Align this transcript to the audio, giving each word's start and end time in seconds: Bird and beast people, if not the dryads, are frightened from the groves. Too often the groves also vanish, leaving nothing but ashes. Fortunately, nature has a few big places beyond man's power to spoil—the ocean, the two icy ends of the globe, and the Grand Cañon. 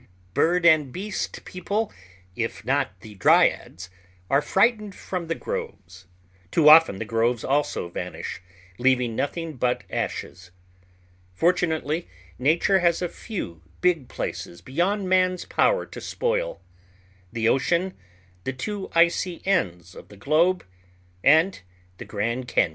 Bird 0.33 0.65
and 0.65 0.91
beast 0.91 1.45
people, 1.45 1.93
if 2.35 2.65
not 2.65 3.01
the 3.01 3.13
dryads, 3.13 3.87
are 4.31 4.41
frightened 4.41 4.95
from 4.95 5.27
the 5.27 5.35
groves. 5.35 6.07
Too 6.49 6.67
often 6.69 6.97
the 6.97 7.05
groves 7.05 7.43
also 7.43 7.87
vanish, 7.87 8.41
leaving 8.79 9.15
nothing 9.15 9.57
but 9.57 9.83
ashes. 9.91 10.49
Fortunately, 11.35 12.07
nature 12.39 12.79
has 12.79 13.03
a 13.03 13.09
few 13.09 13.61
big 13.79 14.07
places 14.07 14.59
beyond 14.59 15.07
man's 15.07 15.45
power 15.45 15.85
to 15.85 16.01
spoil—the 16.01 17.47
ocean, 17.47 17.93
the 18.43 18.53
two 18.53 18.89
icy 18.95 19.43
ends 19.45 19.93
of 19.93 20.07
the 20.07 20.17
globe, 20.17 20.65
and 21.23 21.61
the 21.99 22.05
Grand 22.05 22.47
Cañon. 22.47 22.69